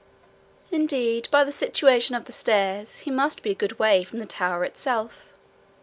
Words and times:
Indeed 0.71 1.27
by 1.29 1.43
the 1.43 1.51
situation 1.51 2.15
of 2.15 2.25
the 2.25 2.31
stairs, 2.31 2.95
he 3.05 3.11
must 3.11 3.43
be 3.43 3.51
a 3.51 3.53
good 3.53 3.77
way 3.77 4.03
from 4.03 4.17
the 4.17 4.25
tower 4.25 4.63
itself. 4.63 5.31